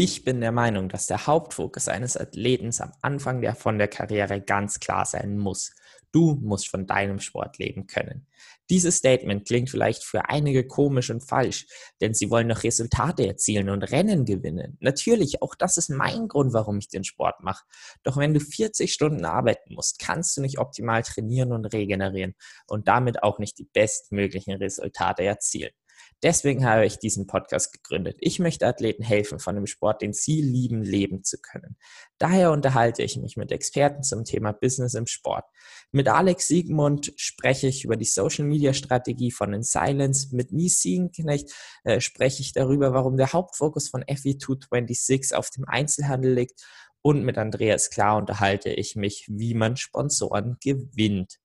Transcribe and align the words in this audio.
Ich 0.00 0.22
bin 0.22 0.40
der 0.40 0.52
Meinung, 0.52 0.88
dass 0.88 1.08
der 1.08 1.26
Hauptfokus 1.26 1.88
eines 1.88 2.16
Athleten 2.16 2.70
am 2.78 2.92
Anfang 3.02 3.40
der 3.40 3.56
von 3.56 3.78
der 3.78 3.88
Karriere 3.88 4.40
ganz 4.40 4.78
klar 4.78 5.04
sein 5.04 5.36
muss. 5.36 5.72
Du 6.12 6.38
musst 6.40 6.68
von 6.68 6.86
deinem 6.86 7.18
Sport 7.18 7.58
leben 7.58 7.88
können. 7.88 8.28
Dieses 8.70 8.98
Statement 8.98 9.44
klingt 9.44 9.70
vielleicht 9.70 10.04
für 10.04 10.28
einige 10.28 10.64
komisch 10.68 11.10
und 11.10 11.22
falsch, 11.22 11.66
denn 12.00 12.14
sie 12.14 12.30
wollen 12.30 12.46
noch 12.46 12.62
Resultate 12.62 13.26
erzielen 13.26 13.70
und 13.70 13.90
Rennen 13.90 14.24
gewinnen. 14.24 14.76
Natürlich, 14.78 15.42
auch 15.42 15.56
das 15.56 15.78
ist 15.78 15.90
mein 15.90 16.28
Grund, 16.28 16.52
warum 16.52 16.78
ich 16.78 16.86
den 16.86 17.02
Sport 17.02 17.42
mache. 17.42 17.64
Doch 18.04 18.16
wenn 18.18 18.34
du 18.34 18.38
40 18.38 18.92
Stunden 18.92 19.24
arbeiten 19.24 19.74
musst, 19.74 19.98
kannst 19.98 20.36
du 20.36 20.42
nicht 20.42 20.60
optimal 20.60 21.02
trainieren 21.02 21.50
und 21.50 21.64
regenerieren 21.64 22.36
und 22.68 22.86
damit 22.86 23.24
auch 23.24 23.40
nicht 23.40 23.58
die 23.58 23.68
bestmöglichen 23.72 24.54
Resultate 24.54 25.24
erzielen. 25.24 25.72
Deswegen 26.22 26.66
habe 26.66 26.84
ich 26.84 26.98
diesen 26.98 27.26
Podcast 27.26 27.72
gegründet. 27.72 28.16
Ich 28.20 28.38
möchte 28.38 28.66
Athleten 28.66 29.02
helfen, 29.02 29.38
von 29.38 29.54
dem 29.54 29.66
Sport, 29.66 30.02
den 30.02 30.12
sie 30.12 30.42
lieben, 30.42 30.82
leben 30.82 31.22
zu 31.22 31.38
können. 31.40 31.76
Daher 32.18 32.50
unterhalte 32.50 33.02
ich 33.02 33.16
mich 33.16 33.36
mit 33.36 33.52
Experten 33.52 34.02
zum 34.02 34.24
Thema 34.24 34.52
Business 34.52 34.94
im 34.94 35.06
Sport. 35.06 35.44
Mit 35.92 36.08
Alex 36.08 36.48
Siegmund 36.48 37.12
spreche 37.16 37.68
ich 37.68 37.84
über 37.84 37.96
die 37.96 38.04
Social 38.04 38.44
Media 38.44 38.72
Strategie 38.74 39.30
von 39.30 39.52
In 39.52 39.62
Silence. 39.62 40.34
Mit 40.34 40.52
Mies 40.52 40.80
Siegenknecht 40.80 41.52
äh, 41.84 42.00
spreche 42.00 42.42
ich 42.42 42.52
darüber, 42.52 42.92
warum 42.92 43.16
der 43.16 43.32
Hauptfokus 43.32 43.88
von 43.88 44.02
FE226 44.02 45.34
auf 45.34 45.50
dem 45.50 45.64
Einzelhandel 45.66 46.34
liegt. 46.34 46.62
Und 47.00 47.24
mit 47.24 47.38
Andreas 47.38 47.90
Klar 47.90 48.16
unterhalte 48.16 48.70
ich 48.70 48.96
mich, 48.96 49.26
wie 49.28 49.54
man 49.54 49.76
Sponsoren 49.76 50.56
gewinnt. 50.60 51.38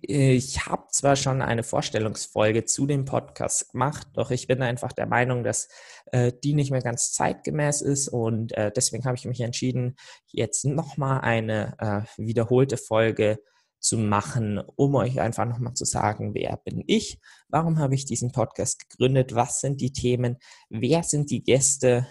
Ich 0.00 0.66
habe 0.66 0.86
zwar 0.90 1.16
schon 1.16 1.42
eine 1.42 1.62
Vorstellungsfolge 1.62 2.64
zu 2.64 2.86
dem 2.86 3.04
Podcast 3.04 3.72
gemacht, 3.72 4.06
doch 4.14 4.30
ich 4.30 4.46
bin 4.46 4.62
einfach 4.62 4.92
der 4.92 5.06
Meinung, 5.06 5.44
dass 5.44 5.68
äh, 6.12 6.32
die 6.42 6.54
nicht 6.54 6.70
mehr 6.70 6.82
ganz 6.82 7.12
zeitgemäß 7.12 7.80
ist 7.82 8.08
und 8.08 8.52
äh, 8.52 8.70
deswegen 8.74 9.04
habe 9.04 9.16
ich 9.16 9.24
mich 9.24 9.40
entschieden, 9.40 9.96
jetzt 10.30 10.64
nochmal 10.64 11.20
eine 11.20 11.76
äh, 11.78 12.22
wiederholte 12.22 12.76
Folge 12.76 13.38
zu 13.80 13.98
machen, 13.98 14.60
um 14.76 14.94
euch 14.94 15.20
einfach 15.20 15.44
nochmal 15.44 15.74
zu 15.74 15.84
sagen, 15.84 16.34
wer 16.34 16.56
bin 16.56 16.82
ich, 16.86 17.18
warum 17.48 17.78
habe 17.78 17.94
ich 17.94 18.06
diesen 18.06 18.32
Podcast 18.32 18.88
gegründet, 18.88 19.34
was 19.34 19.60
sind 19.60 19.80
die 19.80 19.92
Themen, 19.92 20.38
wer 20.70 21.02
sind 21.02 21.30
die 21.30 21.42
Gäste? 21.42 22.06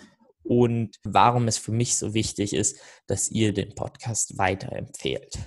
Und 0.45 0.99
warum 1.05 1.47
es 1.47 1.57
für 1.57 1.71
mich 1.71 1.95
so 1.95 2.13
wichtig 2.13 2.53
ist, 2.53 2.77
dass 3.07 3.31
ihr 3.31 3.53
den 3.53 3.75
Podcast 3.75 4.37
weiterempfehlt. 4.37 5.39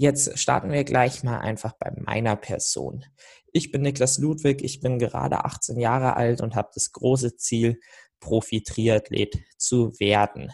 Jetzt 0.00 0.38
starten 0.38 0.72
wir 0.72 0.82
gleich 0.84 1.24
mal 1.24 1.40
einfach 1.40 1.74
bei 1.78 1.92
meiner 1.94 2.34
Person. 2.34 3.04
Ich 3.52 3.70
bin 3.70 3.82
Niklas 3.82 4.16
Ludwig, 4.16 4.64
ich 4.64 4.80
bin 4.80 4.98
gerade 4.98 5.44
18 5.44 5.78
Jahre 5.78 6.16
alt 6.16 6.40
und 6.40 6.54
habe 6.54 6.70
das 6.74 6.92
große 6.92 7.36
Ziel, 7.36 7.78
Profi-Triathlet 8.20 9.36
zu 9.58 9.92
werden. 10.00 10.52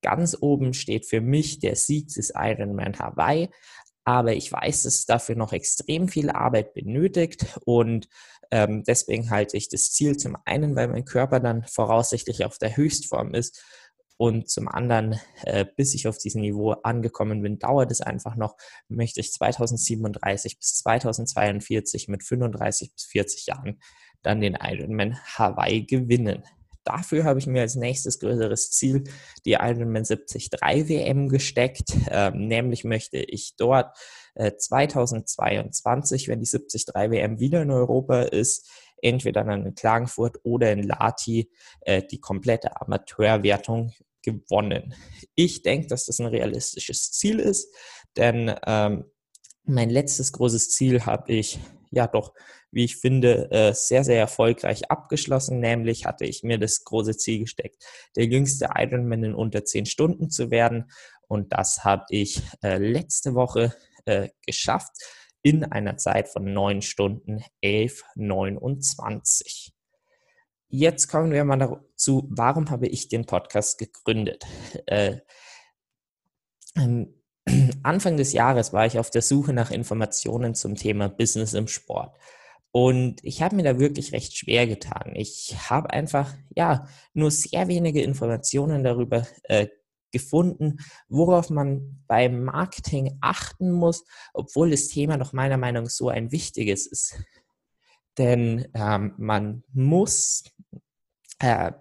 Ganz 0.00 0.34
oben 0.40 0.72
steht 0.72 1.04
für 1.04 1.20
mich 1.20 1.58
der 1.58 1.76
Sieg 1.76 2.08
des 2.14 2.32
Ironman 2.34 2.98
Hawaii, 2.98 3.50
aber 4.04 4.32
ich 4.32 4.50
weiß, 4.50 4.84
dass 4.84 5.04
dafür 5.04 5.36
noch 5.36 5.52
extrem 5.52 6.08
viel 6.08 6.30
Arbeit 6.30 6.72
benötigt 6.72 7.58
und 7.66 8.08
ähm, 8.50 8.82
deswegen 8.82 9.28
halte 9.28 9.58
ich 9.58 9.68
das 9.68 9.92
Ziel 9.92 10.16
zum 10.16 10.38
einen, 10.46 10.74
weil 10.74 10.88
mein 10.88 11.04
Körper 11.04 11.38
dann 11.38 11.64
voraussichtlich 11.64 12.46
auf 12.46 12.56
der 12.56 12.78
Höchstform 12.78 13.34
ist 13.34 13.62
und 14.16 14.48
zum 14.48 14.68
anderen, 14.68 15.20
äh, 15.42 15.64
bis 15.76 15.94
ich 15.94 16.08
auf 16.08 16.18
diesem 16.18 16.40
Niveau 16.40 16.72
angekommen 16.72 17.42
bin, 17.42 17.58
dauert 17.58 17.90
es 17.90 18.00
einfach 18.00 18.36
noch, 18.36 18.56
möchte 18.88 19.20
ich 19.20 19.32
2037 19.32 20.58
bis 20.58 20.76
2042 20.78 22.08
mit 22.08 22.22
35 22.22 22.92
bis 22.94 23.04
40 23.04 23.46
Jahren 23.46 23.80
dann 24.22 24.40
den 24.40 24.58
Ironman 24.60 25.18
Hawaii 25.36 25.84
gewinnen. 25.84 26.42
Dafür 26.84 27.24
habe 27.24 27.40
ich 27.40 27.46
mir 27.48 27.62
als 27.62 27.74
nächstes 27.74 28.20
größeres 28.20 28.70
Ziel 28.70 29.04
die 29.44 29.54
Ironman 29.54 30.04
73 30.04 30.50
WM 30.52 31.28
gesteckt. 31.28 31.90
Ähm, 32.10 32.46
nämlich 32.46 32.84
möchte 32.84 33.18
ich 33.18 33.56
dort 33.56 33.96
äh, 34.34 34.52
2022, 34.56 36.28
wenn 36.28 36.40
die 36.40 36.46
73 36.46 36.86
WM 36.94 37.40
wieder 37.40 37.62
in 37.62 37.72
Europa 37.72 38.22
ist, 38.22 38.70
entweder 39.02 39.44
dann 39.44 39.66
in 39.66 39.74
Klagenfurt 39.74 40.38
oder 40.44 40.72
in 40.72 40.82
Lati 40.82 41.50
äh, 41.80 42.02
die 42.02 42.20
komplette 42.20 42.80
Amateurwertung 42.80 43.92
gewonnen. 44.26 44.94
Ich 45.34 45.62
denke, 45.62 45.86
dass 45.86 46.04
das 46.04 46.20
ein 46.20 46.26
realistisches 46.26 47.12
Ziel 47.12 47.38
ist, 47.38 47.74
denn 48.16 48.54
ähm, 48.66 49.04
mein 49.64 49.88
letztes 49.88 50.32
großes 50.32 50.70
Ziel 50.70 51.06
habe 51.06 51.32
ich 51.32 51.58
ja 51.90 52.06
doch, 52.06 52.34
wie 52.70 52.84
ich 52.84 52.96
finde, 52.96 53.50
äh, 53.50 53.72
sehr, 53.72 54.04
sehr 54.04 54.18
erfolgreich 54.18 54.90
abgeschlossen. 54.90 55.60
Nämlich 55.60 56.04
hatte 56.04 56.24
ich 56.24 56.42
mir 56.42 56.58
das 56.58 56.84
große 56.84 57.16
Ziel 57.16 57.40
gesteckt, 57.40 57.82
der 58.16 58.26
jüngste 58.26 58.68
Ironman 58.76 59.24
in 59.24 59.34
unter 59.34 59.64
10 59.64 59.86
Stunden 59.86 60.30
zu 60.30 60.50
werden. 60.50 60.90
Und 61.28 61.52
das 61.52 61.84
habe 61.84 62.04
ich 62.10 62.42
äh, 62.62 62.78
letzte 62.78 63.34
Woche 63.34 63.74
äh, 64.04 64.28
geschafft 64.44 64.92
in 65.42 65.64
einer 65.64 65.96
Zeit 65.96 66.28
von 66.28 66.52
9 66.52 66.82
Stunden 66.82 67.42
11, 67.60 68.02
29. 68.16 69.72
Jetzt 70.68 71.08
kommen 71.08 71.32
wir 71.32 71.44
mal 71.44 71.58
dazu, 71.58 72.26
warum 72.30 72.70
habe 72.70 72.88
ich 72.88 73.08
den 73.08 73.26
Podcast 73.26 73.78
gegründet? 73.78 74.44
Äh, 74.86 75.20
ähm, 76.76 77.14
Anfang 77.82 78.16
des 78.16 78.32
Jahres 78.32 78.72
war 78.72 78.86
ich 78.86 78.98
auf 78.98 79.10
der 79.10 79.22
Suche 79.22 79.52
nach 79.52 79.70
Informationen 79.70 80.54
zum 80.54 80.74
Thema 80.74 81.08
Business 81.08 81.54
im 81.54 81.68
Sport. 81.68 82.14
Und 82.72 83.24
ich 83.24 83.42
habe 83.42 83.56
mir 83.56 83.62
da 83.62 83.78
wirklich 83.78 84.12
recht 84.12 84.36
schwer 84.36 84.66
getan. 84.66 85.12
Ich 85.14 85.56
habe 85.70 85.90
einfach, 85.90 86.34
ja, 86.54 86.86
nur 87.14 87.30
sehr 87.30 87.68
wenige 87.68 88.02
Informationen 88.02 88.84
darüber 88.84 89.26
äh, 89.44 89.68
gefunden, 90.12 90.78
worauf 91.08 91.48
man 91.48 92.02
beim 92.06 92.44
Marketing 92.44 93.18
achten 93.20 93.72
muss, 93.72 94.04
obwohl 94.34 94.70
das 94.70 94.88
Thema 94.88 95.16
doch 95.16 95.32
meiner 95.32 95.56
Meinung 95.56 95.84
nach 95.84 95.90
so 95.90 96.08
ein 96.08 96.32
wichtiges 96.32 96.86
ist. 96.86 97.16
Denn 98.18 98.68
ähm, 98.74 99.14
man 99.18 99.62
muss, 99.72 100.44
äh, 101.38 101.72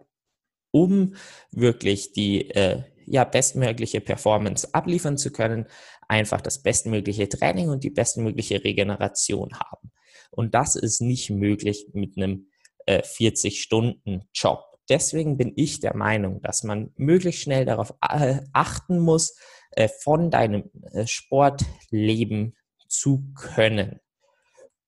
um 0.72 1.16
wirklich 1.52 2.12
die 2.12 2.50
äh, 2.52 2.84
ja, 3.06 3.24
bestmögliche 3.24 4.02
Performance 4.02 4.74
abliefern 4.74 5.18
zu 5.18 5.32
können, 5.32 5.68
einfach 6.08 6.42
das 6.42 6.62
bestmögliche 6.62 7.30
Training 7.30 7.70
und 7.70 7.84
die 7.84 7.90
bestmögliche 7.90 8.64
Regeneration 8.64 9.54
haben. 9.60 9.92
Und 10.32 10.54
das 10.54 10.76
ist 10.76 11.02
nicht 11.02 11.30
möglich 11.30 11.88
mit 11.94 12.18
einem 12.18 12.48
äh, 12.86 13.02
40-Stunden-Job. 13.02 14.64
Deswegen 14.90 15.38
bin 15.38 15.54
ich 15.56 15.80
der 15.80 15.96
Meinung, 15.96 16.42
dass 16.42 16.64
man 16.64 16.92
möglichst 16.96 17.42
schnell 17.42 17.66
darauf 17.66 17.94
äh, 18.08 18.42
achten 18.54 19.00
muss, 19.00 19.36
äh, 19.72 19.88
von 19.88 20.30
deinem 20.30 20.70
äh, 20.92 21.08
Sport 21.08 21.64
leben 21.90 22.56
zu 22.88 23.32
können. 23.34 24.00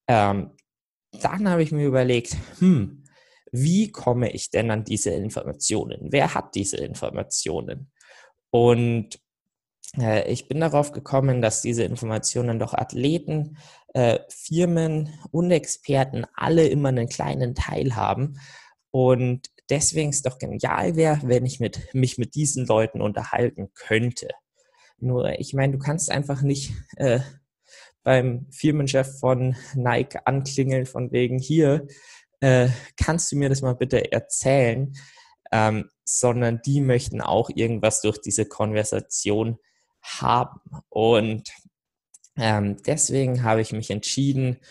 Ähm, 0.07 0.51
dann 1.23 1.49
habe 1.49 1.63
ich 1.63 1.71
mir 1.71 1.85
überlegt, 1.85 2.37
hm, 2.59 3.03
wie 3.51 3.91
komme 3.91 4.31
ich 4.31 4.49
denn 4.49 4.71
an 4.71 4.83
diese 4.83 5.11
Informationen? 5.11 6.07
Wer 6.11 6.33
hat 6.33 6.55
diese 6.55 6.77
Informationen? 6.77 7.91
Und 8.49 9.19
äh, 9.97 10.31
ich 10.31 10.47
bin 10.47 10.59
darauf 10.59 10.91
gekommen, 10.91 11.41
dass 11.41 11.61
diese 11.61 11.83
Informationen 11.83 12.59
doch 12.59 12.73
Athleten, 12.73 13.57
äh, 13.93 14.19
Firmen 14.29 15.13
und 15.31 15.51
Experten 15.51 16.25
alle 16.33 16.67
immer 16.67 16.89
einen 16.89 17.09
kleinen 17.09 17.55
Teil 17.55 17.95
haben. 17.95 18.39
Und 18.91 19.47
deswegen 19.69 20.09
ist 20.09 20.17
es 20.17 20.21
doch 20.23 20.39
genial 20.39 20.95
wäre, 20.95 21.21
wenn 21.23 21.45
ich 21.45 21.59
mit, 21.59 21.93
mich 21.93 22.17
mit 22.17 22.35
diesen 22.35 22.65
Leuten 22.65 23.01
unterhalten 23.01 23.69
könnte. 23.73 24.29
Nur, 24.99 25.39
ich 25.39 25.53
meine, 25.53 25.73
du 25.73 25.79
kannst 25.79 26.09
einfach 26.11 26.41
nicht 26.41 26.73
äh, 26.95 27.19
beim 28.07 28.47
Firmenchef 28.51 29.19
von 29.19 29.57
Nike 29.75 30.19
anklingeln 30.23 30.85
von 30.85 31.11
wegen 31.11 31.39
hier, 31.39 31.87
äh, 32.39 32.69
kannst 32.95 33.29
du 33.29 33.35
mir 33.35 33.49
das 33.49 33.61
mal 33.61 33.75
bitte 33.75 34.13
erzählen? 34.13 34.93
Ähm, 35.51 35.89
sondern 36.05 36.61
die 36.65 36.79
möchten 36.79 37.19
auch 37.19 37.49
irgendwas 37.53 37.99
durch 37.99 38.17
diese 38.21 38.45
Konversation 38.45 39.57
haben. 40.01 40.61
Und 40.87 41.49
ähm, 42.37 42.77
deswegen 42.85 43.43
habe 43.43 43.59
ich 43.59 43.73
mich 43.73 43.91
entschieden, 43.91 44.61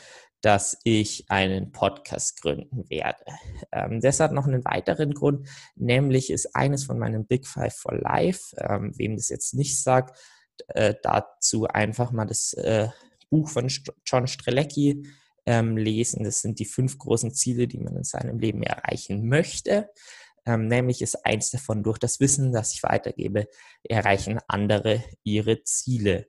dass 0.41 0.79
ich 0.85 1.27
einen 1.29 1.73
Podcast 1.73 2.41
gründen 2.41 2.89
werde. 2.89 3.23
Ähm, 3.71 4.01
das 4.01 4.19
hat 4.19 4.33
noch 4.33 4.47
einen 4.47 4.65
weiteren 4.65 5.13
Grund, 5.13 5.47
nämlich 5.75 6.31
ist 6.31 6.57
eines 6.57 6.85
von 6.85 6.99
meinen 6.99 7.27
Big 7.27 7.47
Five 7.47 7.75
for 7.75 7.95
Life, 7.99 8.57
ähm, 8.57 8.95
wem 8.97 9.17
das 9.17 9.29
jetzt 9.29 9.53
nicht 9.53 9.83
sagt, 9.83 10.19
äh, 10.69 10.95
dazu 11.03 11.67
einfach 11.67 12.13
mal 12.13 12.25
das 12.25 12.55
äh, 12.55 12.89
Buch 13.31 13.49
von 13.49 13.69
John 14.05 14.27
Strelecki 14.27 15.07
ähm, 15.47 15.77
lesen. 15.77 16.25
Das 16.25 16.41
sind 16.41 16.59
die 16.59 16.65
fünf 16.65 16.99
großen 16.99 17.33
Ziele, 17.33 17.69
die 17.69 17.79
man 17.79 17.97
in 17.97 18.05
seinem 18.05 18.39
Leben 18.39 18.63
erreichen 18.63 19.29
möchte. 19.29 19.91
Ähm, 20.45 20.69
nämlich 20.69 21.03
ist 21.03 21.27
eins 21.27 21.51
davon, 21.51 21.83
durch 21.83 21.99
das 21.99 22.21
Wissen, 22.21 22.53
das 22.53 22.73
ich 22.73 22.83
weitergebe, 22.83 23.49
erreichen 23.83 24.39
andere 24.47 25.03
ihre 25.25 25.63
Ziele. 25.65 26.29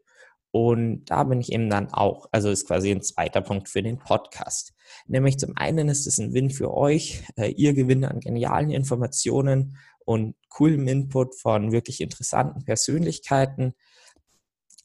Und 0.52 1.06
da 1.06 1.24
bin 1.24 1.40
ich 1.40 1.52
eben 1.52 1.70
dann 1.70 1.94
auch, 1.94 2.28
also 2.32 2.50
ist 2.50 2.66
quasi 2.68 2.90
ein 2.90 3.02
zweiter 3.02 3.42
Punkt 3.42 3.70
für 3.70 3.84
den 3.84 4.00
Podcast. 4.00 4.74
Nämlich 5.06 5.38
zum 5.38 5.56
einen 5.56 5.90
ist 5.90 6.08
es 6.08 6.18
ein 6.18 6.34
Win 6.34 6.50
für 6.50 6.74
euch, 6.74 7.24
äh, 7.36 7.52
ihr 7.52 7.74
gewinnt 7.74 8.06
an 8.06 8.20
genialen 8.20 8.72
Informationen 8.72 9.78
und 10.06 10.36
coolem 10.50 10.88
Input 10.88 11.36
von 11.36 11.72
wirklich 11.72 12.02
interessanten 12.02 12.64
Persönlichkeiten. 12.64 13.74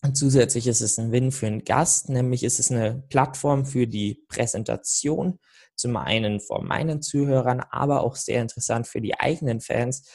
Und 0.05 0.17
zusätzlich 0.17 0.67
ist 0.67 0.81
es 0.81 0.99
ein 0.99 1.13
Win 1.13 1.31
für 1.31 1.47
einen 1.47 1.65
Gast, 1.65 2.09
nämlich 2.09 2.43
ist 2.43 2.59
es 2.59 2.73
eine 2.73 3.05
Plattform 3.09 3.65
für 3.65 3.87
die 3.87 4.25
Präsentation, 4.29 5.39
zum 5.77 5.97
einen 5.97 6.41
von 6.41 6.67
meinen 6.67 7.03
Zuhörern, 7.03 7.61
aber 7.71 8.03
auch 8.03 8.17
sehr 8.17 8.43
interessant 8.43 8.89
für 8.89 9.01
die 9.01 9.19
eigenen 9.19 9.61
Fans, 9.61 10.09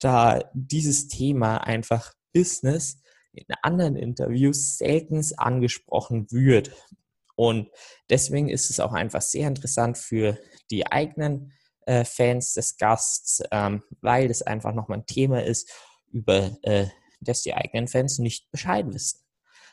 da 0.00 0.50
dieses 0.54 1.08
Thema 1.08 1.58
einfach 1.58 2.14
Business 2.32 3.00
in 3.32 3.44
anderen 3.62 3.96
Interviews 3.96 4.78
selten 4.78 5.22
angesprochen 5.36 6.30
wird. 6.30 6.72
Und 7.36 7.68
deswegen 8.08 8.48
ist 8.48 8.70
es 8.70 8.80
auch 8.80 8.92
einfach 8.92 9.22
sehr 9.22 9.48
interessant 9.48 9.98
für 9.98 10.38
die 10.70 10.86
eigenen 10.86 11.52
äh, 11.86 12.04
Fans 12.04 12.54
des 12.54 12.76
Gasts, 12.76 13.42
ähm, 13.50 13.82
weil 14.00 14.30
es 14.30 14.42
einfach 14.42 14.72
nochmal 14.72 14.98
ein 14.98 15.06
Thema 15.06 15.42
ist, 15.42 15.70
über 16.12 16.56
äh, 16.62 16.86
das 17.20 17.42
die 17.42 17.54
eigenen 17.54 17.88
Fans 17.88 18.18
nicht 18.18 18.50
Bescheid 18.50 18.86
wissen. 18.88 19.23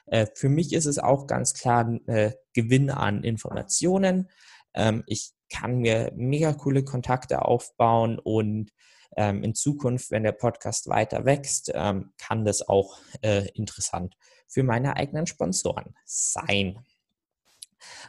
Äh, 0.07 0.27
für 0.35 0.49
mich 0.49 0.73
ist 0.73 0.85
es 0.85 0.99
auch 0.99 1.27
ganz 1.27 1.53
klar 1.53 1.99
äh, 2.07 2.31
Gewinn 2.53 2.89
an 2.89 3.23
Informationen. 3.23 4.29
Ähm, 4.73 5.03
ich 5.07 5.31
kann 5.49 5.79
mir 5.79 6.11
mega 6.15 6.53
coole 6.53 6.83
Kontakte 6.83 7.43
aufbauen 7.43 8.19
und 8.19 8.71
ähm, 9.17 9.43
in 9.43 9.53
Zukunft, 9.53 10.11
wenn 10.11 10.23
der 10.23 10.31
Podcast 10.31 10.87
weiter 10.87 11.25
wächst, 11.25 11.71
ähm, 11.73 12.13
kann 12.17 12.45
das 12.45 12.67
auch 12.67 12.99
äh, 13.21 13.47
interessant 13.53 14.15
für 14.47 14.63
meine 14.63 14.95
eigenen 14.95 15.27
Sponsoren 15.27 15.95
sein. 16.05 16.79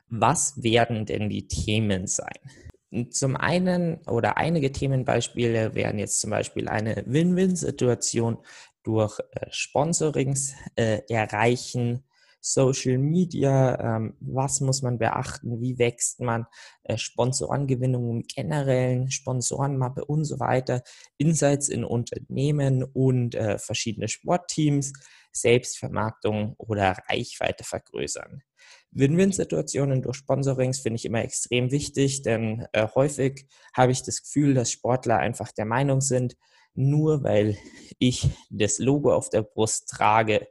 Was 0.08 0.62
werden 0.62 1.06
denn 1.06 1.28
die 1.28 1.48
Themen 1.48 2.06
sein? 2.06 3.08
Zum 3.10 3.36
einen 3.36 4.02
oder 4.06 4.36
einige 4.36 4.70
Themenbeispiele 4.70 5.74
wären 5.74 5.98
jetzt 5.98 6.20
zum 6.20 6.30
Beispiel 6.30 6.68
eine 6.68 7.02
Win-Win-Situation 7.06 8.38
durch 8.82 9.19
äh, 9.32 9.46
Sponsorings 9.50 10.55
äh, 10.76 11.00
erreichen, 11.08 12.05
Social 12.44 12.99
Media, 12.99 13.96
ähm, 13.96 14.17
was 14.20 14.61
muss 14.61 14.82
man 14.82 14.99
beachten, 14.99 15.61
wie 15.61 15.79
wächst 15.79 16.20
man, 16.20 16.46
äh, 16.82 16.99
Sponsorengewinnung 16.99 18.11
im 18.11 18.23
Generellen, 18.23 19.11
Sponsorenmappe 19.12 20.05
und 20.05 20.25
so 20.25 20.40
weiter, 20.40 20.82
Insights 21.19 21.69
in 21.69 21.84
Unternehmen 21.84 22.82
und 22.82 23.37
äh, 23.37 23.58
verschiedene 23.58 24.08
Sportteams, 24.08 24.93
Selbstvermarktung 25.31 26.55
oder 26.58 26.96
Reichweite 27.08 27.62
vergrößern. 27.62 28.43
Win-Win-Situationen 28.90 30.02
durch 30.02 30.17
Sponsorings 30.17 30.81
finde 30.81 30.96
ich 30.96 31.05
immer 31.05 31.23
extrem 31.23 31.70
wichtig, 31.70 32.23
denn 32.23 32.67
äh, 32.73 32.88
häufig 32.94 33.46
habe 33.75 33.93
ich 33.93 34.02
das 34.02 34.23
Gefühl, 34.23 34.55
dass 34.55 34.73
Sportler 34.73 35.19
einfach 35.19 35.52
der 35.52 35.64
Meinung 35.64 36.00
sind, 36.00 36.37
nur 36.74 37.22
weil 37.22 37.56
ich 37.98 38.28
das 38.50 38.78
Logo 38.78 39.14
auf 39.14 39.30
der 39.30 39.42
Brust 39.42 39.88
trage, 39.88 40.48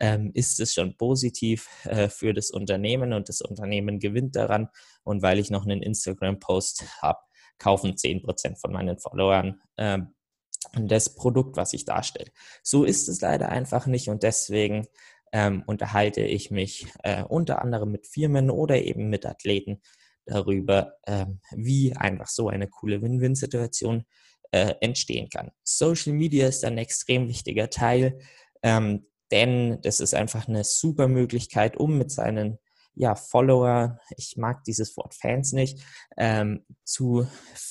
ähm, 0.00 0.30
ist 0.34 0.60
es 0.60 0.74
schon 0.74 0.96
positiv 0.96 1.68
äh, 1.84 2.08
für 2.08 2.34
das 2.34 2.50
Unternehmen 2.50 3.12
und 3.12 3.28
das 3.28 3.40
Unternehmen 3.40 4.00
gewinnt 4.00 4.36
daran. 4.36 4.68
Und 5.04 5.22
weil 5.22 5.38
ich 5.38 5.50
noch 5.50 5.64
einen 5.64 5.82
Instagram-Post 5.82 6.84
habe, 7.02 7.20
kaufen 7.58 7.94
10% 7.94 8.60
von 8.60 8.72
meinen 8.72 8.98
Followern 8.98 9.60
äh, 9.76 9.98
das 10.74 11.14
Produkt, 11.14 11.56
was 11.56 11.72
ich 11.72 11.84
darstelle. 11.84 12.30
So 12.62 12.84
ist 12.84 13.08
es 13.08 13.20
leider 13.20 13.48
einfach 13.48 13.86
nicht 13.86 14.08
und 14.08 14.22
deswegen 14.22 14.86
ähm, 15.32 15.62
unterhalte 15.66 16.22
ich 16.22 16.50
mich 16.50 16.86
äh, 17.02 17.22
unter 17.24 17.62
anderem 17.62 17.90
mit 17.90 18.06
Firmen 18.06 18.50
oder 18.50 18.82
eben 18.82 19.08
mit 19.08 19.24
Athleten 19.26 19.80
darüber, 20.26 20.94
ähm, 21.06 21.40
wie 21.52 21.94
einfach 21.96 22.28
so 22.28 22.48
eine 22.48 22.68
coole 22.68 23.02
Win-Win-Situation 23.02 24.04
entstehen 24.52 25.30
kann. 25.30 25.50
Social 25.64 26.12
Media 26.12 26.46
ist 26.46 26.64
ein 26.64 26.76
extrem 26.76 27.26
wichtiger 27.26 27.70
Teil. 27.70 28.18
Ähm, 28.62 29.06
denn 29.30 29.80
das 29.80 29.98
ist 29.98 30.14
einfach 30.14 30.46
eine 30.46 30.62
super 30.62 31.08
Möglichkeit, 31.08 31.78
um 31.78 31.96
mit 31.96 32.12
seinen 32.12 32.58
ja, 32.94 33.14
Follower, 33.14 33.98
ich 34.16 34.36
mag 34.36 34.64
dieses 34.64 34.96
Wort 34.96 35.14
Fans 35.14 35.52
nicht, 35.52 35.82
ähm, 36.18 36.64
zu 36.84 37.26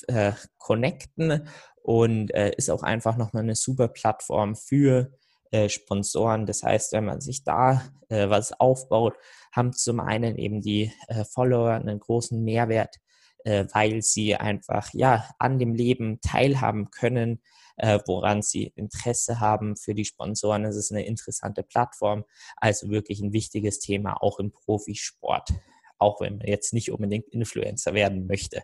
äh, 0.08 0.32
connecten 0.58 1.48
und 1.82 2.34
äh, 2.34 2.52
ist 2.56 2.70
auch 2.70 2.82
einfach 2.82 3.16
nochmal 3.16 3.44
eine 3.44 3.54
super 3.54 3.86
Plattform 3.88 4.56
für 4.56 5.12
äh, 5.52 5.68
Sponsoren. 5.68 6.46
Das 6.46 6.64
heißt, 6.64 6.92
wenn 6.92 7.04
man 7.04 7.20
sich 7.20 7.44
da 7.44 7.82
äh, 8.08 8.28
was 8.28 8.58
aufbaut, 8.58 9.14
haben 9.52 9.72
zum 9.72 10.00
einen 10.00 10.38
eben 10.38 10.60
die 10.60 10.92
äh, 11.06 11.24
Follower 11.24 11.70
einen 11.70 12.00
großen 12.00 12.42
Mehrwert, 12.42 12.96
äh, 13.44 13.66
weil 13.72 14.02
sie 14.02 14.36
einfach 14.36 14.92
ja 14.92 15.28
an 15.38 15.58
dem 15.58 15.74
Leben 15.74 16.20
teilhaben 16.20 16.90
können, 16.90 17.42
äh, 17.76 17.98
woran 18.06 18.42
sie 18.42 18.72
Interesse 18.76 19.40
haben 19.40 19.76
für 19.76 19.94
die 19.94 20.04
Sponsoren. 20.04 20.64
Es 20.64 20.76
ist 20.76 20.92
eine 20.92 21.04
interessante 21.04 21.62
Plattform, 21.62 22.24
also 22.56 22.90
wirklich 22.90 23.20
ein 23.20 23.32
wichtiges 23.32 23.78
Thema 23.78 24.22
auch 24.22 24.38
im 24.38 24.52
Profisport, 24.52 25.50
auch 25.98 26.20
wenn 26.20 26.38
man 26.38 26.46
jetzt 26.46 26.72
nicht 26.72 26.90
unbedingt 26.90 27.28
Influencer 27.28 27.94
werden 27.94 28.26
möchte. 28.26 28.62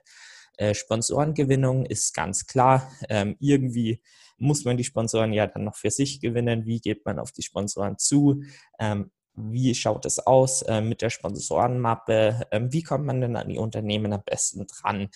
Äh, 0.58 0.74
Sponsorengewinnung 0.74 1.86
ist 1.86 2.14
ganz 2.14 2.46
klar. 2.46 2.90
Ähm, 3.08 3.36
irgendwie 3.38 4.02
muss 4.38 4.64
man 4.64 4.76
die 4.76 4.84
Sponsoren 4.84 5.32
ja 5.32 5.46
dann 5.46 5.64
noch 5.64 5.76
für 5.76 5.90
sich 5.90 6.20
gewinnen. 6.20 6.66
Wie 6.66 6.80
geht 6.80 7.04
man 7.04 7.18
auf 7.18 7.32
die 7.32 7.42
Sponsoren 7.42 7.98
zu? 7.98 8.42
Ähm, 8.78 9.10
wie 9.38 9.74
schaut 9.74 10.04
es 10.06 10.18
aus 10.18 10.62
äh, 10.62 10.80
mit 10.80 11.02
der 11.02 11.10
Sponsorenmappe? 11.10 12.46
Ähm, 12.50 12.72
wie 12.72 12.82
kommt 12.82 13.04
man 13.04 13.20
denn 13.20 13.36
an 13.36 13.48
die 13.48 13.58
Unternehmen 13.58 14.12
am 14.12 14.22
besten 14.24 14.66
dran? 14.66 15.08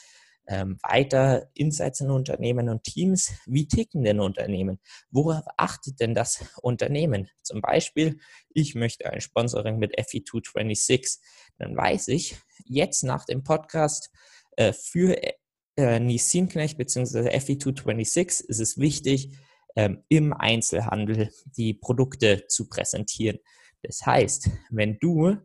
ähm, 0.48 0.78
weiter 0.82 1.48
Insights 1.54 2.00
in 2.00 2.10
Unternehmen 2.10 2.68
und 2.68 2.84
Teams. 2.84 3.32
Wie 3.46 3.66
ticken 3.66 4.02
denn 4.02 4.20
Unternehmen? 4.20 4.80
Worauf 5.10 5.44
achtet 5.56 6.00
denn 6.00 6.14
das 6.14 6.44
Unternehmen? 6.62 7.28
Zum 7.42 7.60
Beispiel, 7.60 8.18
ich 8.50 8.74
möchte 8.74 9.10
ein 9.10 9.20
Sponsoring 9.20 9.78
mit 9.78 9.98
FE226. 9.98 11.18
Dann 11.58 11.76
weiß 11.76 12.08
ich 12.08 12.36
jetzt 12.64 13.02
nach 13.02 13.24
dem 13.24 13.44
Podcast 13.44 14.10
äh, 14.56 14.72
für 14.72 15.16
äh, 15.76 16.00
Nissin 16.00 16.48
Knecht 16.48 16.76
bzw. 16.76 17.30
FE226 17.30 18.44
ist 18.46 18.60
es 18.60 18.78
wichtig, 18.78 19.36
ähm, 19.76 20.02
im 20.08 20.32
Einzelhandel 20.32 21.30
die 21.56 21.72
Produkte 21.72 22.46
zu 22.48 22.68
präsentieren. 22.68 23.38
Das 23.82 24.04
heißt, 24.04 24.50
wenn 24.70 24.98
du 24.98 25.36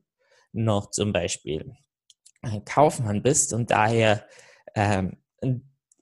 noch 0.51 0.91
zum 0.91 1.13
Beispiel 1.13 1.74
Kaufmann 2.65 3.24
bist 3.24 3.53
und 3.53 3.72
daher 3.72 4.25
ähm, 4.75 5.17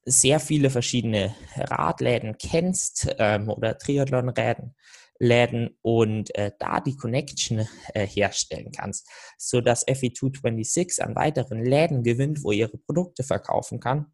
sehr 0.06 0.40
viele 0.40 0.70
verschiedene 0.70 1.36
Radläden 1.56 2.38
kennst 2.38 3.08
ähm, 3.18 3.50
oder 3.50 3.78
Triathlonräden 3.78 4.76
Läden 5.18 5.78
und 5.82 6.36
äh, 6.36 6.52
da 6.60 6.82
die 6.82 6.98
Connection 6.98 7.68
äh, 7.94 8.06
herstellen 8.06 8.72
kannst, 8.76 9.08
so 9.38 9.62
dass 9.62 9.88
FE226 9.88 11.02
an 11.02 11.16
weiteren 11.16 11.64
Läden 11.64 12.04
gewinnt, 12.04 12.44
wo 12.44 12.52
ihre 12.52 12.78
Produkte 12.78 13.24
verkaufen 13.24 13.80
kann, 13.80 14.08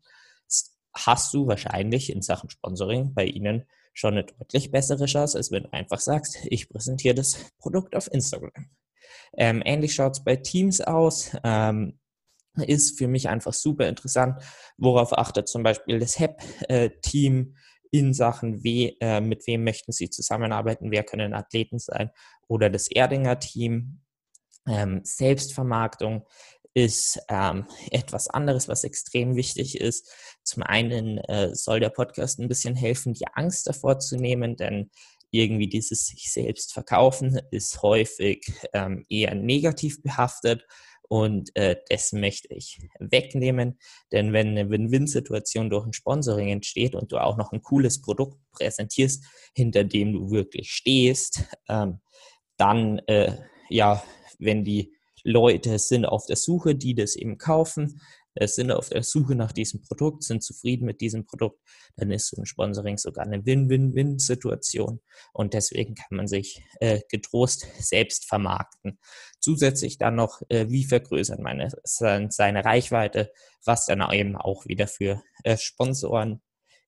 hast 0.93 1.33
du 1.33 1.47
wahrscheinlich 1.47 2.11
in 2.11 2.21
Sachen 2.21 2.49
Sponsoring 2.49 3.13
bei 3.13 3.25
ihnen 3.25 3.65
schon 3.93 4.13
eine 4.13 4.25
deutlich 4.25 4.71
bessere 4.71 5.05
Chance, 5.05 5.37
als 5.37 5.51
wenn 5.51 5.63
du 5.63 5.73
einfach 5.73 5.99
sagst, 5.99 6.37
ich 6.45 6.69
präsentiere 6.69 7.15
das 7.15 7.51
Produkt 7.59 7.95
auf 7.95 8.11
Instagram. 8.11 8.51
Ähm, 9.37 9.61
ähnlich 9.65 9.93
schaut 9.93 10.13
es 10.13 10.23
bei 10.23 10.35
Teams 10.35 10.81
aus. 10.81 11.31
Ähm, 11.43 11.97
ist 12.57 12.97
für 12.97 13.07
mich 13.07 13.29
einfach 13.29 13.53
super 13.53 13.87
interessant. 13.87 14.43
Worauf 14.77 15.17
achtet 15.17 15.47
zum 15.47 15.63
Beispiel 15.63 15.99
das 15.99 16.19
HEP-Team 16.19 17.55
in 17.91 18.13
Sachen, 18.13 18.63
we, 18.63 18.95
äh, 18.99 19.21
mit 19.21 19.45
wem 19.47 19.63
möchten 19.63 19.91
sie 19.91 20.09
zusammenarbeiten, 20.09 20.91
wer 20.91 21.03
können 21.03 21.33
Athleten 21.33 21.79
sein 21.79 22.09
oder 22.47 22.69
das 22.69 22.89
Erdinger-Team. 22.89 24.01
Ähm, 24.67 25.01
Selbstvermarktung 25.03 26.25
ist 26.73 27.19
ähm, 27.29 27.67
etwas 27.91 28.29
anderes, 28.29 28.67
was 28.67 28.83
extrem 28.83 29.35
wichtig 29.35 29.79
ist. 29.79 30.09
Zum 30.43 30.63
einen 30.63 31.17
äh, 31.17 31.53
soll 31.53 31.79
der 31.79 31.89
Podcast 31.89 32.39
ein 32.39 32.47
bisschen 32.47 32.75
helfen, 32.75 33.13
die 33.13 33.27
Angst 33.33 33.67
davor 33.67 33.99
zu 33.99 34.17
nehmen, 34.17 34.55
denn 34.55 34.89
irgendwie 35.31 35.67
dieses 35.67 36.07
sich 36.07 36.31
selbst 36.31 36.73
verkaufen 36.73 37.39
ist 37.51 37.81
häufig 37.81 38.51
ähm, 38.73 39.05
eher 39.09 39.33
negativ 39.35 40.01
behaftet 40.01 40.65
und 41.11 41.53
äh, 41.57 41.75
das 41.89 42.13
möchte 42.13 42.47
ich 42.53 42.79
wegnehmen, 42.99 43.77
denn 44.13 44.31
wenn 44.31 44.47
eine 44.47 44.69
Win-Win-Situation 44.69 45.69
durch 45.69 45.85
ein 45.85 45.91
Sponsoring 45.91 46.47
entsteht 46.47 46.95
und 46.95 47.11
du 47.11 47.17
auch 47.17 47.35
noch 47.35 47.51
ein 47.51 47.61
cooles 47.61 48.01
Produkt 48.01 48.39
präsentierst, 48.53 49.25
hinter 49.53 49.83
dem 49.83 50.13
du 50.13 50.31
wirklich 50.31 50.71
stehst, 50.71 51.43
ähm, 51.67 51.99
dann, 52.55 52.99
äh, 53.07 53.35
ja, 53.67 54.01
wenn 54.39 54.63
die 54.63 54.95
Leute 55.23 55.77
sind 55.79 56.05
auf 56.05 56.25
der 56.25 56.35
Suche, 56.35 56.75
die 56.75 56.95
das 56.95 57.15
eben 57.15 57.37
kaufen, 57.37 58.01
äh, 58.35 58.47
sind 58.47 58.71
auf 58.71 58.89
der 58.89 59.03
Suche 59.03 59.35
nach 59.35 59.51
diesem 59.51 59.81
Produkt, 59.81 60.23
sind 60.23 60.43
zufrieden 60.43 60.85
mit 60.85 61.01
diesem 61.01 61.25
Produkt, 61.25 61.59
dann 61.97 62.11
ist 62.11 62.29
so 62.29 62.41
ein 62.41 62.45
Sponsoring 62.45 62.97
sogar 62.97 63.25
eine 63.25 63.45
Win-Win-Win-Situation 63.45 65.01
und 65.33 65.53
deswegen 65.53 65.95
kann 65.95 66.17
man 66.17 66.27
sich 66.27 66.63
äh, 66.79 67.01
getrost 67.09 67.67
selbst 67.79 68.25
vermarkten. 68.25 68.99
Zusätzlich 69.39 69.97
dann 69.97 70.15
noch, 70.15 70.41
äh, 70.49 70.69
wie 70.69 70.85
vergrößert 70.85 71.39
man 71.39 71.69
seine 71.83 72.63
Reichweite, 72.63 73.31
was 73.65 73.85
dann 73.85 74.01
eben 74.11 74.37
auch 74.37 74.65
wieder 74.65 74.87
für 74.87 75.21
äh, 75.43 75.57
Sponsoren 75.57 76.41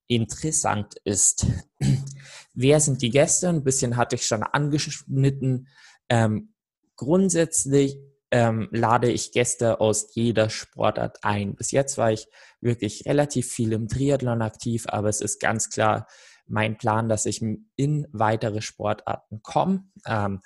interessant 0.07 0.95
ist. 1.03 1.45
Wer 2.53 2.79
sind 2.79 3.01
die 3.01 3.09
Gäste? 3.09 3.49
Ein 3.49 3.63
bisschen 3.63 3.97
hatte 3.97 4.15
ich 4.15 4.25
schon 4.25 4.43
angeschnitten. 4.43 5.67
Ähm, 6.09 6.53
grundsätzlich 6.95 7.97
ähm, 8.33 8.67
lade 8.71 9.11
ich 9.11 9.31
Gäste 9.31 9.79
aus 9.79 10.15
jeder 10.15 10.49
Sportart 10.49 11.23
ein. 11.23 11.55
Bis 11.55 11.69
jetzt 11.69 11.99
war 11.99 12.11
ich 12.11 12.27
wirklich 12.61 13.05
relativ 13.05 13.47
viel 13.47 13.71
im 13.73 13.87
Triathlon 13.87 14.41
aktiv, 14.41 14.85
aber 14.87 15.07
es 15.07 15.21
ist 15.21 15.39
ganz 15.39 15.69
klar 15.69 16.07
mein 16.47 16.79
Plan, 16.79 17.09
dass 17.09 17.27
ich 17.27 17.43
in 17.75 18.07
weitere 18.11 18.63
Sportarten 18.63 19.41
komme. 19.43 19.83
Ähm, 20.07 20.41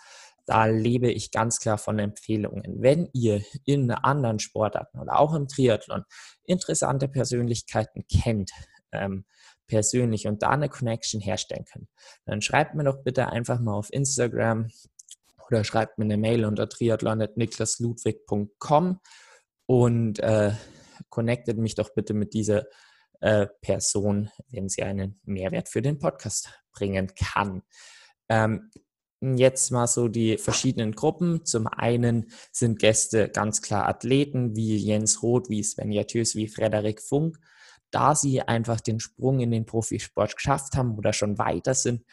da 0.46 0.66
lebe 0.66 1.10
ich 1.10 1.32
ganz 1.32 1.60
klar 1.60 1.78
von 1.78 1.98
Empfehlungen. 1.98 2.82
Wenn 2.82 3.10
ihr 3.14 3.42
in 3.64 3.90
anderen 3.92 4.40
Sportarten 4.40 5.00
oder 5.00 5.18
auch 5.18 5.34
im 5.34 5.48
Triathlon 5.48 6.04
interessante 6.44 7.08
Persönlichkeiten 7.08 8.06
kennt, 8.12 8.52
ähm, 8.92 9.24
persönlich 9.68 10.28
und 10.28 10.44
da 10.44 10.50
eine 10.50 10.68
Connection 10.68 11.22
herstellen 11.22 11.64
könnt, 11.72 11.88
dann 12.26 12.42
schreibt 12.42 12.76
mir 12.76 12.84
doch 12.84 13.02
bitte 13.04 13.28
einfach 13.28 13.62
mal 13.62 13.76
auf 13.76 13.94
Instagram 13.94 14.68
oder 15.52 15.64
schreibt 15.64 15.98
mir 15.98 16.06
eine 16.06 16.18
Mail 16.18 16.46
unter 16.46 16.70
triathlon.niklasludwig.com 16.70 19.00
und 19.66 20.20
äh, 20.20 20.52
connectet 21.10 21.58
mich 21.58 21.76
doch 21.76 21.94
bitte 21.94 22.14
mit 22.14 22.34
dieser 22.34 22.66
äh, 23.20 23.48
Person, 23.62 24.30
wenn 24.50 24.70
sie 24.70 24.84
einen 24.84 25.20
Mehrwert 25.24 25.70
für 25.70 25.82
den 25.82 26.00
Podcast 26.00 26.50
bringen 26.72 27.12
kann. 27.16 27.64
Ähm, 28.30 28.70
jetzt 29.22 29.72
mal 29.72 29.88
so 29.88 30.08
die 30.08 30.38
verschiedenen 30.38 30.94
Gruppen. 30.94 31.46
Zum 31.46 31.68
einen 31.68 32.32
sind 32.52 32.80
Gäste 32.80 33.30
ganz 33.30 33.62
klar 33.62 33.88
Athleten 33.88 34.56
wie 34.56 34.78
Jens 34.78 35.24
Roth, 35.24 35.50
wie 35.50 35.64
Sven 35.64 35.92
Jatjös, 35.92 36.36
wie 36.36 36.48
Frederik 36.48 37.02
Funk. 37.02 37.38
Da 37.90 38.16
sie 38.16 38.42
einfach 38.42 38.82
den 38.82 39.00
Sprung 39.00 39.40
in 39.40 39.52
den 39.52 39.66
Profisport 39.66 40.36
geschafft 40.36 40.76
haben 40.76 40.98
oder 40.98 41.14
schon 41.14 41.38
weiter 41.38 41.74
sind, 41.74 42.04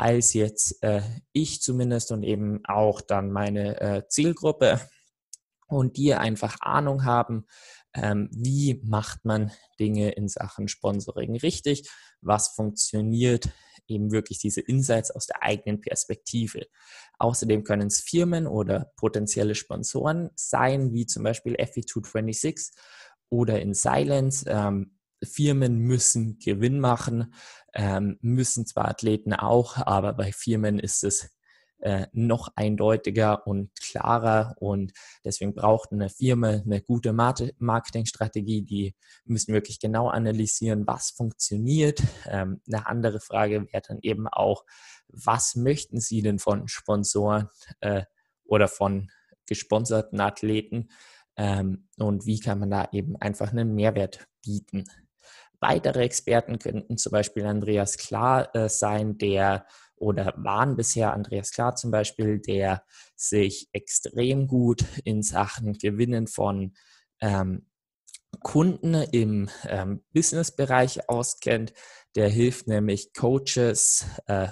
als 0.00 0.32
jetzt 0.32 0.82
äh, 0.82 1.02
ich 1.32 1.60
zumindest 1.60 2.10
und 2.10 2.22
eben 2.22 2.64
auch 2.64 3.02
dann 3.02 3.30
meine 3.30 3.80
äh, 3.80 4.08
Zielgruppe 4.08 4.80
und 5.68 5.98
die 5.98 6.14
einfach 6.14 6.56
Ahnung 6.60 7.04
haben, 7.04 7.44
ähm, 7.92 8.30
wie 8.32 8.80
macht 8.82 9.26
man 9.26 9.52
Dinge 9.78 10.12
in 10.12 10.26
Sachen 10.26 10.68
Sponsoring 10.68 11.36
richtig, 11.36 11.86
was 12.22 12.48
funktioniert, 12.48 13.50
eben 13.88 14.10
wirklich 14.10 14.38
diese 14.38 14.62
Insights 14.62 15.10
aus 15.10 15.26
der 15.26 15.42
eigenen 15.42 15.82
Perspektive. 15.82 16.66
Außerdem 17.18 17.62
können 17.62 17.88
es 17.88 18.00
Firmen 18.00 18.46
oder 18.46 18.92
potenzielle 18.96 19.54
Sponsoren 19.54 20.30
sein, 20.34 20.94
wie 20.94 21.04
zum 21.04 21.24
Beispiel 21.24 21.56
FE226 21.56 22.70
oder 23.28 23.60
in 23.60 23.74
Silence. 23.74 24.46
Ähm, 24.48 24.96
Firmen 25.22 25.78
müssen 25.78 26.38
Gewinn 26.38 26.80
machen, 26.80 27.34
ähm, 27.74 28.18
müssen 28.20 28.66
zwar 28.66 28.88
Athleten 28.88 29.32
auch, 29.32 29.76
aber 29.76 30.12
bei 30.14 30.32
Firmen 30.32 30.78
ist 30.78 31.04
es 31.04 31.30
äh, 31.80 32.06
noch 32.12 32.48
eindeutiger 32.56 33.46
und 33.46 33.70
klarer 33.80 34.54
und 34.58 34.92
deswegen 35.24 35.54
braucht 35.54 35.92
eine 35.92 36.10
Firma 36.10 36.48
eine 36.48 36.82
gute 36.82 37.12
Marketingstrategie, 37.12 38.62
die 38.62 38.94
müssen 39.24 39.54
wirklich 39.54 39.80
genau 39.80 40.08
analysieren, 40.08 40.86
was 40.86 41.10
funktioniert. 41.10 42.02
Ähm, 42.26 42.60
eine 42.66 42.86
andere 42.86 43.20
Frage 43.20 43.66
wäre 43.72 43.82
dann 43.86 43.98
eben 44.02 44.28
auch, 44.28 44.64
was 45.08 45.56
möchten 45.56 46.00
Sie 46.00 46.22
denn 46.22 46.38
von 46.38 46.68
Sponsoren 46.68 47.48
äh, 47.80 48.02
oder 48.44 48.68
von 48.68 49.10
gesponserten 49.46 50.20
Athleten 50.20 50.90
ähm, 51.36 51.88
und 51.96 52.26
wie 52.26 52.40
kann 52.40 52.58
man 52.58 52.70
da 52.70 52.88
eben 52.92 53.16
einfach 53.16 53.52
einen 53.52 53.74
Mehrwert 53.74 54.28
bieten. 54.42 54.84
Weitere 55.60 56.02
Experten 56.02 56.58
könnten 56.58 56.96
zum 56.96 57.12
Beispiel 57.12 57.44
Andreas 57.44 57.98
Klar 57.98 58.54
äh, 58.54 58.68
sein, 58.68 59.18
der 59.18 59.66
oder 59.96 60.32
waren 60.38 60.76
bisher 60.76 61.12
Andreas 61.12 61.50
Klar 61.52 61.76
zum 61.76 61.90
Beispiel, 61.90 62.38
der 62.38 62.82
sich 63.14 63.68
extrem 63.72 64.46
gut 64.46 64.84
in 65.04 65.22
Sachen 65.22 65.74
Gewinnen 65.74 66.26
von 66.26 66.72
ähm, 67.20 67.66
Kunden 68.42 68.94
im 68.94 69.50
ähm, 69.66 70.02
Businessbereich 70.14 71.08
auskennt. 71.08 71.74
Der 72.16 72.28
hilft 72.28 72.66
nämlich 72.66 73.12
Coaches, 73.12 74.06
äh, 74.26 74.48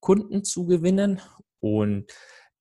Kunden 0.00 0.44
zu 0.44 0.66
gewinnen 0.66 1.20
und 1.60 2.12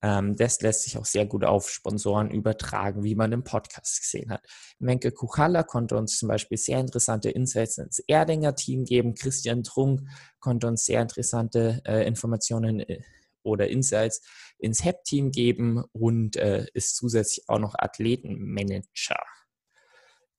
ähm, 0.01 0.35
das 0.35 0.61
lässt 0.61 0.83
sich 0.83 0.97
auch 0.97 1.05
sehr 1.05 1.25
gut 1.25 1.45
auf 1.45 1.69
Sponsoren 1.69 2.31
übertragen, 2.31 3.03
wie 3.03 3.15
man 3.15 3.31
im 3.31 3.43
Podcast 3.43 4.01
gesehen 4.01 4.31
hat. 4.31 4.43
Menke 4.79 5.11
Kuchalla 5.11 5.63
konnte 5.63 5.95
uns 5.95 6.17
zum 6.17 6.29
Beispiel 6.29 6.57
sehr 6.57 6.79
interessante 6.79 7.29
Insights 7.29 7.77
ins 7.77 7.99
Erdinger 7.99 8.55
Team 8.55 8.85
geben. 8.85 9.13
Christian 9.13 9.63
Trunk 9.63 10.01
konnte 10.39 10.67
uns 10.67 10.85
sehr 10.85 11.01
interessante 11.01 11.81
äh, 11.85 12.07
Informationen 12.07 12.79
äh, 12.79 13.01
oder 13.43 13.67
Insights 13.67 14.21
ins 14.57 14.83
HEP-Team 14.83 15.31
geben 15.31 15.83
und 15.91 16.35
äh, 16.35 16.65
ist 16.73 16.95
zusätzlich 16.95 17.47
auch 17.47 17.59
noch 17.59 17.75
Athletenmanager. 17.77 19.19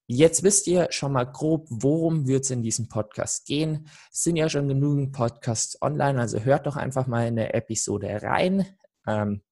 Jetzt 0.09 0.43
wisst 0.43 0.67
ihr 0.67 0.89
schon 0.91 1.13
mal 1.13 1.25
grob, 1.25 1.67
worum 1.71 2.27
wird 2.27 2.45
es 2.45 2.51
in 2.51 2.63
diesem 2.63 2.89
Podcast 2.89 3.47
gehen. 3.47 3.89
Es 4.13 4.23
sind 4.25 4.37
ja 4.37 4.49
schon 4.49 4.69
genügend 4.69 5.13
Podcasts 5.13 5.81
online, 5.81 6.21
also 6.21 6.41
hört 6.41 6.67
doch 6.67 6.77
einfach 6.77 7.07
mal 7.07 7.29
in 7.29 7.37
der 7.37 7.55
Episode 7.55 8.23
rein. 8.23 8.67
Ähm, 9.07 9.43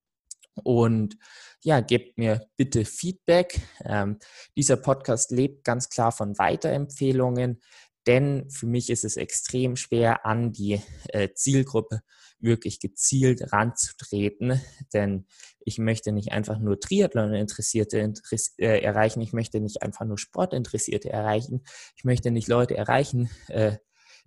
und 0.55 1.17
ja, 1.63 1.81
gebt 1.81 2.19
mir 2.19 2.47
bitte 2.57 2.85
Feedback. 2.85 3.61
Ähm, 3.85 4.19
dieser 4.57 4.77
Podcast 4.77 5.31
lebt 5.31 5.65
ganz 5.65 5.89
klar 5.89 6.13
von 6.13 6.39
Weiterempfehlungen, 6.39 7.61
denn 8.07 8.49
für 8.51 8.67
mich 8.67 8.89
ist 8.89 9.05
es 9.05 9.17
extrem 9.17 9.77
schwer, 9.77 10.25
an 10.25 10.53
die 10.53 10.81
äh, 11.09 11.29
Zielgruppe 11.35 12.01
wirklich 12.39 12.81
gezielt 12.81 13.53
ranzutreten, 13.53 14.61
denn 14.95 15.27
ich 15.61 15.79
möchte 15.79 16.11
nicht 16.11 16.33
einfach 16.33 16.59
nur 16.59 16.81
Triathlon-Interessierte 16.81 17.99
interess 17.99 18.55
äh, 18.57 18.81
erreichen, 18.81 19.21
ich 19.21 19.35
möchte 19.35 19.61
nicht 19.61 19.83
einfach 19.83 20.07
nur 20.07 20.17
Sportinteressierte 20.17 21.11
erreichen, 21.11 21.63
ich 21.97 22.05
möchte 22.05 22.31
nicht 22.31 22.49
Leute 22.49 22.77
erreichen, 22.77 23.29
äh, 23.49 23.77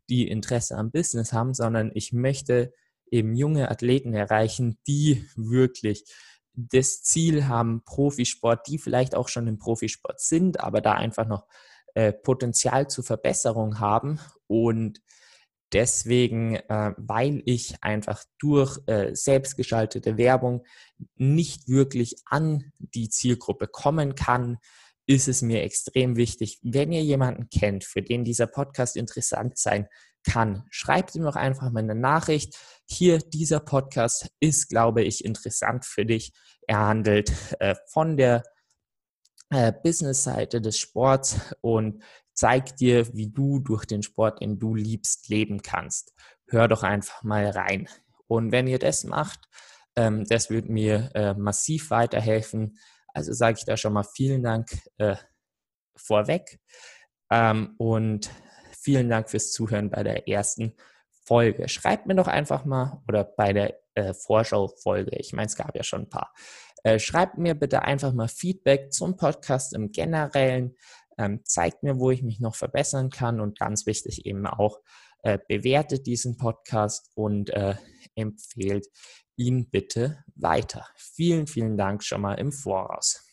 die 0.10 0.28
Interesse 0.28 0.78
am 0.78 0.92
Business 0.92 1.34
haben, 1.34 1.56
sondern 1.56 1.92
ich 1.96 2.14
möchte 2.14 2.74
eben 3.14 3.36
junge 3.36 3.70
Athleten 3.70 4.14
erreichen, 4.14 4.80
die 4.88 5.26
wirklich 5.36 6.04
das 6.56 7.02
Ziel 7.04 7.48
haben, 7.48 7.84
Profisport, 7.86 8.68
die 8.68 8.78
vielleicht 8.78 9.16
auch 9.16 9.28
schon 9.28 9.48
im 9.48 9.60
Profisport 9.60 10.20
sind, 10.20 10.60
aber 10.60 10.82
da 10.82 10.94
einfach 10.94 11.28
noch 11.28 11.48
äh, 11.94 12.12
Potenzial 12.12 12.88
zur 12.88 13.04
Verbesserung 13.04 13.80
haben. 13.80 14.20
Und 14.48 15.02
deswegen, 15.72 16.56
äh, 16.56 16.94
weil 16.98 17.42
ich 17.46 17.76
einfach 17.82 18.24
durch 18.40 18.80
äh, 18.88 19.16
selbstgeschaltete 19.16 20.18
Werbung 20.18 20.66
nicht 21.16 21.68
wirklich 21.68 22.16
an 22.26 22.72
die 22.78 23.10
Zielgruppe 23.10 23.68
kommen 23.68 24.16
kann, 24.16 24.58
ist 25.06 25.28
es 25.28 25.42
mir 25.42 25.64
extrem 25.64 26.16
wichtig, 26.16 26.60
wenn 26.64 26.92
ihr 26.92 27.04
jemanden 27.04 27.50
kennt, 27.50 27.84
für 27.84 28.02
den 28.02 28.24
dieser 28.24 28.48
Podcast 28.48 28.96
interessant 28.96 29.58
sein 29.58 29.88
kann. 30.24 30.66
Schreibt 30.70 31.16
ihm 31.16 31.24
doch 31.24 31.36
einfach 31.36 31.70
mal 31.72 31.80
eine 31.80 31.96
Nachricht. 31.96 32.58
Hier, 32.86 33.20
dieser 33.20 33.60
Podcast 33.60 34.30
ist, 34.40 34.70
glaube 34.70 35.04
ich, 35.04 35.24
interessant 35.24 35.86
für 35.86 36.06
dich. 36.06 36.34
Er 36.68 36.80
handelt 36.80 37.32
äh, 37.60 37.76
von 37.88 38.18
der 38.18 38.44
äh, 39.50 39.72
Business-Seite 39.72 40.62
des 40.62 40.80
Sports 40.80 41.56
und 41.62 42.04
zeigt 42.34 42.80
dir, 42.80 43.14
wie 43.14 43.30
du 43.30 43.60
durch 43.60 43.86
den 43.86 44.04
Sport, 44.04 44.42
den 44.42 44.60
du 44.60 44.76
liebst, 44.76 45.30
leben 45.30 45.62
kannst. 45.62 46.14
Hör 46.48 46.68
doch 46.68 46.84
einfach 46.84 47.24
mal 47.24 47.48
rein. 47.50 47.88
Und 48.28 48.52
wenn 48.52 48.68
ihr 48.68 48.80
das 48.80 49.04
macht, 49.04 49.48
ähm, 49.96 50.26
das 50.26 50.50
wird 50.50 50.70
mir 50.70 51.12
äh, 51.14 51.34
massiv 51.36 51.92
weiterhelfen. 51.92 52.78
Also 53.14 53.34
sage 53.34 53.58
ich 53.60 53.66
da 53.66 53.78
schon 53.78 53.94
mal 53.94 54.04
vielen 54.04 54.42
Dank 54.42 54.72
äh, 54.98 55.16
vorweg. 55.96 56.60
Ähm, 57.30 57.76
und 57.78 58.30
Vielen 58.84 59.08
Dank 59.10 59.30
fürs 59.30 59.54
Zuhören 59.54 59.90
bei 59.90 60.04
der 60.04 60.28
ersten 60.28 60.76
Folge. 61.24 61.70
Schreibt 61.70 62.06
mir 62.06 62.16
doch 62.16 62.28
einfach 62.28 62.66
mal 62.66 63.02
oder 63.08 63.24
bei 63.24 63.54
der 63.54 63.80
äh, 63.96 64.14
Vorschau-Folge. 64.14 65.16
Ich 65.20 65.32
meine, 65.32 65.46
es 65.46 65.56
gab 65.56 65.74
ja 65.74 65.84
schon 65.84 66.02
ein 66.02 66.10
paar. 66.10 66.34
Äh, 66.84 67.00
schreibt 67.00 67.38
mir 67.38 67.56
bitte 67.56 67.84
einfach 67.84 68.12
mal 68.12 68.28
Feedback 68.28 68.92
zum 68.92 69.16
Podcast 69.16 69.74
im 69.74 69.94
Generellen. 69.94 70.76
Ähm, 71.18 71.40
zeigt 71.46 71.84
mir, 71.84 71.98
wo 71.98 72.12
ich 72.12 72.24
mich 72.24 72.42
noch 72.42 72.56
verbessern 72.56 73.10
kann 73.10 73.40
und 73.40 73.58
ganz 73.58 73.86
wichtig 73.86 74.26
eben 74.26 74.46
auch, 74.48 74.82
äh, 75.22 75.40
bewertet 75.48 76.06
diesen 76.06 76.36
Podcast 76.36 77.10
und 77.16 77.52
äh, 77.52 77.76
empfehlt 78.16 78.88
ihn 79.38 79.70
bitte 79.70 80.26
weiter. 80.36 80.86
Vielen, 80.98 81.48
vielen 81.48 81.78
Dank 81.78 82.04
schon 82.04 82.20
mal 82.20 82.34
im 82.34 82.52
Voraus. 82.52 83.26